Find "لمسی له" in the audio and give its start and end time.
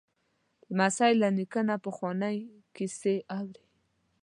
0.71-1.27